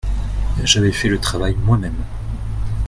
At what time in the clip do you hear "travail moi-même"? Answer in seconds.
1.19-2.03